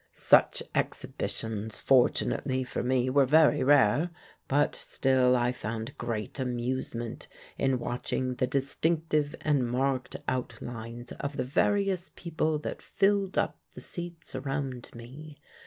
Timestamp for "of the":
11.11-11.43